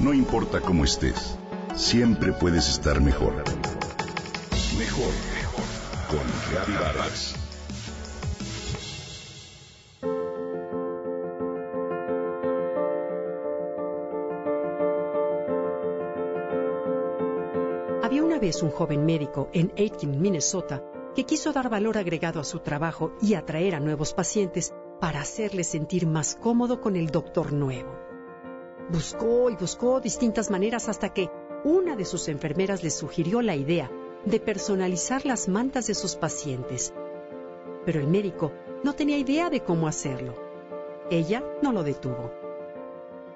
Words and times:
No 0.00 0.14
importa 0.14 0.62
cómo 0.62 0.84
estés, 0.84 1.36
siempre 1.76 2.32
puedes 2.32 2.70
estar 2.70 3.02
mejor. 3.02 3.34
Mejor, 4.78 5.12
mejor. 5.34 5.64
Con 6.08 6.74
Vargas. 6.74 7.34
Había 18.02 18.24
una 18.24 18.38
vez 18.38 18.62
un 18.62 18.70
joven 18.70 19.04
médico 19.04 19.50
en 19.52 19.70
Aitkin, 19.76 20.18
Minnesota, 20.18 20.82
que 21.14 21.26
quiso 21.26 21.52
dar 21.52 21.68
valor 21.68 21.98
agregado 21.98 22.40
a 22.40 22.44
su 22.44 22.60
trabajo 22.60 23.12
y 23.20 23.34
atraer 23.34 23.74
a 23.74 23.80
nuevos 23.80 24.14
pacientes 24.14 24.72
para 24.98 25.20
hacerle 25.20 25.62
sentir 25.62 26.06
más 26.06 26.36
cómodo 26.36 26.80
con 26.80 26.96
el 26.96 27.08
doctor 27.08 27.52
nuevo. 27.52 28.09
Buscó 28.92 29.50
y 29.50 29.54
buscó 29.54 30.00
distintas 30.00 30.50
maneras 30.50 30.88
hasta 30.88 31.10
que 31.10 31.30
una 31.62 31.94
de 31.94 32.04
sus 32.04 32.26
enfermeras 32.28 32.82
le 32.82 32.90
sugirió 32.90 33.40
la 33.40 33.54
idea 33.54 33.88
de 34.24 34.40
personalizar 34.40 35.24
las 35.24 35.48
mantas 35.48 35.86
de 35.86 35.94
sus 35.94 36.16
pacientes. 36.16 36.92
Pero 37.84 38.00
el 38.00 38.08
médico 38.08 38.52
no 38.82 38.94
tenía 38.94 39.16
idea 39.16 39.48
de 39.48 39.60
cómo 39.60 39.86
hacerlo. 39.86 40.34
Ella 41.08 41.44
no 41.62 41.72
lo 41.72 41.84
detuvo. 41.84 42.32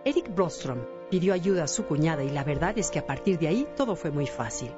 Eric 0.05 0.35
Brostrom 0.35 0.81
pidió 1.09 1.33
ayuda 1.33 1.65
a 1.65 1.69
su 1.69 1.85
cuñada 1.85 2.25
y 2.25 2.31
la 2.31 2.43
verdad 2.43 2.77
es 2.77 2.91
que 2.91 2.99
a 2.99 3.07
partir 3.07 3.39
de 3.39 3.47
ahí 3.47 3.69
todo 3.77 3.95
fue 3.95 4.11
muy 4.11 4.27
fácil. 4.27 4.71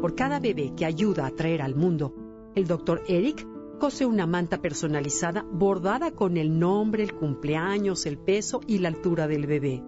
Por 0.00 0.14
cada 0.14 0.40
bebé 0.40 0.72
que 0.74 0.86
ayuda 0.86 1.26
a 1.26 1.30
traer 1.32 1.60
al 1.60 1.74
mundo, 1.74 2.14
el 2.54 2.66
doctor 2.66 3.02
Eric 3.08 3.46
cose 3.78 4.06
una 4.06 4.26
manta 4.26 4.58
personalizada 4.58 5.44
bordada 5.50 6.10
con 6.10 6.36
el 6.36 6.58
nombre, 6.58 7.02
el 7.02 7.14
cumpleaños, 7.14 8.06
el 8.06 8.18
peso 8.18 8.60
y 8.66 8.78
la 8.78 8.88
altura 8.88 9.26
del 9.28 9.46
bebé. 9.46 9.82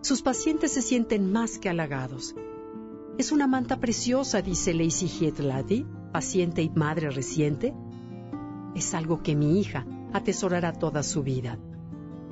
Sus 0.00 0.22
pacientes 0.22 0.72
se 0.72 0.82
sienten 0.82 1.32
más 1.32 1.58
que 1.58 1.68
halagados. 1.68 2.34
Es 3.18 3.32
una 3.32 3.48
manta 3.48 3.80
preciosa, 3.80 4.42
dice 4.42 4.72
Lacey 4.72 5.08
Hietlady, 5.08 5.84
paciente 6.12 6.62
y 6.62 6.70
madre 6.70 7.10
reciente. 7.10 7.74
Es 8.76 8.94
algo 8.94 9.22
que 9.22 9.34
mi 9.34 9.58
hija 9.58 9.84
atesorará 10.12 10.72
toda 10.72 11.02
su 11.02 11.22
vida. 11.24 11.58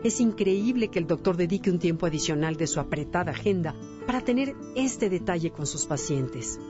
Es 0.04 0.20
increíble 0.20 0.88
que 0.88 1.00
el 1.00 1.08
doctor 1.08 1.36
dedique 1.36 1.70
un 1.70 1.80
tiempo 1.80 2.06
adicional 2.06 2.56
de 2.56 2.68
su 2.68 2.78
apretada 2.78 3.32
agenda 3.32 3.74
para 4.06 4.20
tener 4.20 4.54
este 4.76 5.10
detalle 5.10 5.50
con 5.50 5.66
sus 5.66 5.86
pacientes. 5.86 6.60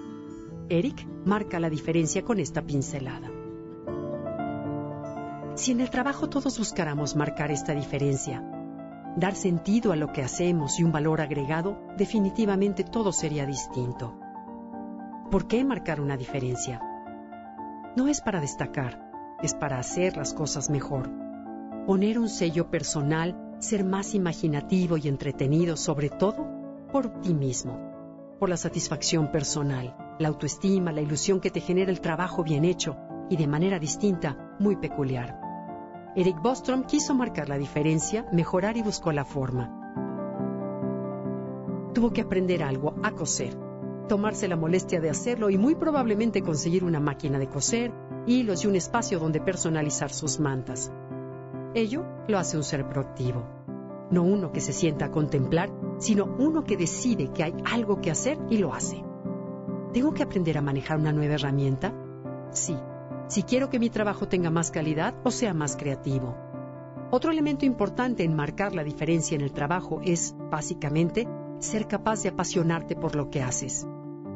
Eric 0.71 1.07
marca 1.27 1.61
la 1.61 1.69
diferencia 1.69 2.25
con 2.25 2.41
esta 2.41 2.63
pincelada. 2.63 3.36
Si 5.57 5.73
en 5.73 5.81
el 5.81 5.89
trabajo 5.89 6.29
todos 6.29 6.59
buscáramos 6.59 7.17
marcar 7.17 7.51
esta 7.51 7.73
diferencia, 7.73 8.45
dar 9.17 9.35
sentido 9.35 9.91
a 9.93 9.97
lo 9.97 10.13
que 10.13 10.23
hacemos 10.23 10.79
y 10.79 10.85
un 10.85 10.93
valor 10.93 11.23
agregado, 11.23 11.79
definitivamente 11.97 12.85
todo 12.85 13.11
sería 13.11 13.47
distinto. 13.47 14.15
¿Por 15.31 15.47
qué 15.47 15.65
marcar 15.65 16.03
una 16.03 16.19
diferencia? 16.19 16.83
No 17.97 18.07
es 18.07 18.21
para 18.21 18.43
destacar, 18.43 19.01
es 19.43 19.55
para 19.55 19.79
hacer 19.79 20.19
las 20.19 20.35
cosas 20.35 20.69
mejor. 20.69 21.11
Poner 21.87 22.19
un 22.19 22.29
sello 22.29 22.71
personal, 22.71 23.57
ser 23.59 23.83
más 23.83 24.15
imaginativo 24.15 24.99
y 24.99 25.09
entretenido, 25.09 25.79
sobre 25.79 26.11
todo 26.11 26.47
por 26.93 27.23
ti 27.23 27.33
mismo, 27.33 27.81
por 28.39 28.51
la 28.51 28.59
satisfacción 28.59 29.33
personal, 29.33 29.97
la 30.19 30.29
autoestima, 30.29 30.93
la 30.93 31.01
ilusión 31.01 31.41
que 31.41 31.51
te 31.51 31.63
genera 31.63 31.91
el 31.91 32.03
trabajo 32.03 32.45
bien 32.45 32.67
hecho 32.67 32.99
y 33.31 33.39
de 33.39 33.47
manera 33.47 33.79
distinta, 33.79 34.37
muy 34.59 34.77
peculiar. 34.77 35.46
Eric 36.19 36.41
Bostrom 36.41 36.85
quiso 36.85 37.15
marcar 37.15 37.51
la 37.51 37.59
diferencia, 37.59 38.27
mejorar 38.33 38.79
y 38.79 38.83
buscó 38.83 39.13
la 39.13 39.27
forma. 39.27 39.69
Tuvo 41.93 42.11
que 42.11 42.23
aprender 42.23 42.63
algo, 42.63 42.95
a 43.03 43.11
coser, 43.11 43.55
tomarse 44.09 44.49
la 44.49 44.57
molestia 44.57 44.99
de 44.99 45.11
hacerlo 45.11 45.51
y 45.51 45.59
muy 45.59 45.75
probablemente 45.75 46.41
conseguir 46.41 46.85
una 46.85 47.01
máquina 47.01 47.39
de 47.39 47.51
coser, 47.51 47.93
hilos 48.27 48.65
y 48.65 48.67
un 48.67 48.77
espacio 48.77 49.19
donde 49.19 49.43
personalizar 49.43 50.11
sus 50.11 50.41
mantas. 50.41 50.91
Ello 51.75 52.07
lo 52.29 52.39
hace 52.39 52.57
un 52.57 52.65
ser 52.65 52.89
proactivo. 52.89 53.47
No 54.11 54.23
uno 54.23 54.53
que 54.53 54.63
se 54.63 54.73
sienta 54.73 55.07
a 55.07 55.11
contemplar, 55.11 55.71
sino 55.99 56.25
uno 56.39 56.65
que 56.65 56.79
decide 56.79 57.31
que 57.31 57.45
hay 57.45 57.55
algo 57.71 58.01
que 58.01 58.11
hacer 58.11 58.39
y 58.49 58.57
lo 58.57 58.73
hace. 58.73 59.05
¿Tengo 59.93 60.15
que 60.15 60.23
aprender 60.23 60.57
a 60.57 60.63
manejar 60.63 60.99
una 60.99 61.13
nueva 61.13 61.35
herramienta? 61.35 61.93
Sí, 62.53 62.75
si 63.29 63.43
quiero 63.43 63.71
que 63.71 63.79
mi 63.79 63.91
trabajo 63.91 64.29
tenga 64.29 64.51
más 64.51 64.71
calidad 64.71 65.15
o 65.25 65.31
sea 65.31 65.53
más 65.53 65.77
creativo. 65.77 66.37
Otro 67.11 67.31
elemento 67.31 67.65
importante 67.65 68.25
en 68.25 68.35
marcar 68.35 68.75
la 68.75 68.85
diferencia 68.85 69.35
en 69.35 69.41
el 69.41 69.53
trabajo 69.53 70.01
es, 70.05 70.35
básicamente, 70.51 71.29
ser 71.59 71.87
capaz 71.87 72.23
de 72.23 72.31
apasionarte 72.31 72.97
por 72.97 73.15
lo 73.15 73.31
que 73.31 73.43
haces. 73.43 73.87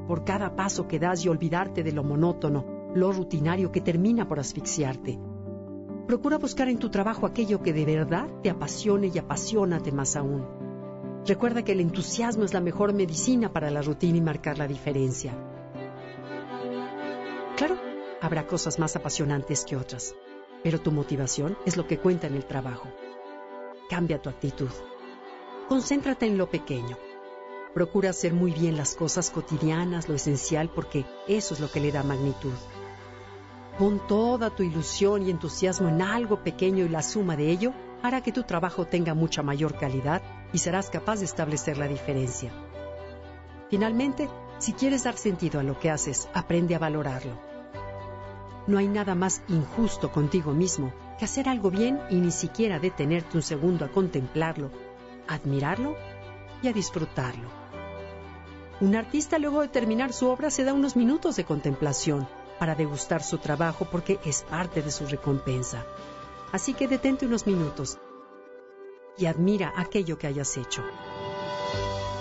Por 0.06 0.24
cada 0.24 0.56
paso 0.56 0.88
que 0.88 0.98
das 0.98 1.24
y 1.24 1.28
olvidarte 1.28 1.82
de 1.82 1.92
lo 1.92 2.02
monótono, 2.02 2.64
lo 2.94 3.12
rutinario 3.12 3.70
que 3.70 3.80
termina 3.80 4.26
por 4.26 4.40
asfixiarte. 4.40 5.18
Procura 6.06 6.38
buscar 6.38 6.68
en 6.68 6.78
tu 6.78 6.90
trabajo 6.90 7.26
aquello 7.26 7.62
que 7.62 7.72
de 7.72 7.84
verdad 7.84 8.28
te 8.42 8.50
apasione 8.50 9.10
y 9.14 9.18
apasionate 9.18 9.92
más 9.92 10.16
aún. 10.16 10.44
Recuerda 11.26 11.62
que 11.62 11.72
el 11.72 11.80
entusiasmo 11.80 12.44
es 12.44 12.54
la 12.54 12.60
mejor 12.60 12.92
medicina 12.92 13.52
para 13.52 13.70
la 13.70 13.82
rutina 13.82 14.18
y 14.18 14.20
marcar 14.20 14.58
la 14.58 14.66
diferencia. 14.66 15.49
Habrá 18.30 18.46
cosas 18.46 18.78
más 18.78 18.94
apasionantes 18.94 19.64
que 19.64 19.74
otras, 19.74 20.14
pero 20.62 20.80
tu 20.80 20.92
motivación 20.92 21.58
es 21.66 21.76
lo 21.76 21.88
que 21.88 21.98
cuenta 21.98 22.28
en 22.28 22.36
el 22.36 22.44
trabajo. 22.44 22.86
Cambia 23.88 24.22
tu 24.22 24.28
actitud. 24.28 24.70
Concéntrate 25.68 26.26
en 26.26 26.38
lo 26.38 26.48
pequeño. 26.48 26.96
Procura 27.74 28.10
hacer 28.10 28.32
muy 28.32 28.52
bien 28.52 28.76
las 28.76 28.94
cosas 28.94 29.30
cotidianas, 29.30 30.08
lo 30.08 30.14
esencial, 30.14 30.70
porque 30.72 31.06
eso 31.26 31.54
es 31.54 31.58
lo 31.58 31.72
que 31.72 31.80
le 31.80 31.90
da 31.90 32.04
magnitud. 32.04 32.54
Pon 33.76 34.00
toda 34.06 34.50
tu 34.50 34.62
ilusión 34.62 35.26
y 35.26 35.30
entusiasmo 35.30 35.88
en 35.88 36.00
algo 36.00 36.44
pequeño 36.44 36.84
y 36.84 36.88
la 36.88 37.02
suma 37.02 37.36
de 37.36 37.50
ello 37.50 37.72
hará 38.00 38.22
que 38.22 38.30
tu 38.30 38.44
trabajo 38.44 38.86
tenga 38.86 39.12
mucha 39.12 39.42
mayor 39.42 39.76
calidad 39.76 40.22
y 40.52 40.58
serás 40.58 40.88
capaz 40.88 41.18
de 41.18 41.24
establecer 41.24 41.78
la 41.78 41.88
diferencia. 41.88 42.52
Finalmente, 43.70 44.28
si 44.58 44.72
quieres 44.72 45.02
dar 45.02 45.16
sentido 45.16 45.58
a 45.58 45.64
lo 45.64 45.80
que 45.80 45.90
haces, 45.90 46.28
aprende 46.32 46.76
a 46.76 46.78
valorarlo. 46.78 47.49
No 48.70 48.78
hay 48.78 48.86
nada 48.86 49.16
más 49.16 49.42
injusto 49.48 50.12
contigo 50.12 50.52
mismo 50.52 50.92
que 51.18 51.24
hacer 51.24 51.48
algo 51.48 51.72
bien 51.72 51.98
y 52.08 52.14
ni 52.14 52.30
siquiera 52.30 52.78
detenerte 52.78 53.36
un 53.36 53.42
segundo 53.42 53.84
a 53.84 53.88
contemplarlo, 53.88 54.70
admirarlo 55.26 55.96
y 56.62 56.68
a 56.68 56.72
disfrutarlo. 56.72 57.48
Un 58.80 58.94
artista 58.94 59.40
luego 59.40 59.62
de 59.62 59.66
terminar 59.66 60.12
su 60.12 60.28
obra 60.28 60.50
se 60.50 60.62
da 60.62 60.72
unos 60.72 60.94
minutos 60.94 61.34
de 61.34 61.44
contemplación 61.44 62.28
para 62.60 62.76
degustar 62.76 63.24
su 63.24 63.38
trabajo 63.38 63.88
porque 63.90 64.20
es 64.24 64.42
parte 64.42 64.82
de 64.82 64.92
su 64.92 65.04
recompensa. 65.04 65.84
Así 66.52 66.72
que 66.72 66.86
detente 66.86 67.26
unos 67.26 67.48
minutos 67.48 67.98
y 69.18 69.26
admira 69.26 69.72
aquello 69.76 70.16
que 70.16 70.28
hayas 70.28 70.56
hecho. 70.56 70.84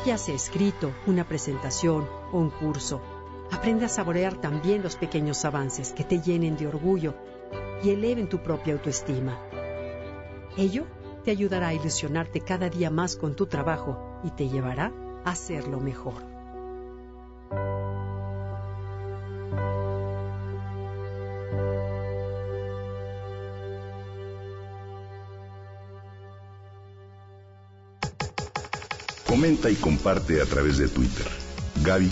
Ya 0.03 0.17
sea 0.17 0.33
escrito, 0.33 0.93
una 1.05 1.25
presentación 1.25 2.09
o 2.31 2.39
un 2.39 2.49
curso, 2.49 3.18
Aprende 3.51 3.85
a 3.85 3.89
saborear 3.89 4.35
también 4.39 4.83
los 4.83 4.95
pequeños 4.95 5.43
avances 5.45 5.91
que 5.91 6.03
te 6.03 6.21
llenen 6.21 6.55
de 6.55 6.67
orgullo 6.67 7.15
y 7.83 7.89
eleven 7.89 8.29
tu 8.29 8.39
propia 8.39 8.73
autoestima. 8.73 9.39
Ello 10.57 10.85
te 11.23 11.31
ayudará 11.31 11.69
a 11.69 11.73
ilusionarte 11.73 12.41
cada 12.41 12.69
día 12.69 12.89
más 12.89 13.15
con 13.15 13.35
tu 13.35 13.47
trabajo 13.47 14.19
y 14.23 14.31
te 14.31 14.49
llevará 14.49 14.91
a 15.25 15.31
hacerlo 15.31 15.79
mejor. 15.79 16.29
Comenta 29.27 29.69
y 29.69 29.75
comparte 29.75 30.41
a 30.41 30.45
través 30.45 30.79
de 30.79 30.87
Twitter. 30.87 31.27
Gaby 31.83 32.11